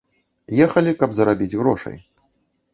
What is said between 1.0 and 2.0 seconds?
каб зарабіць грошай.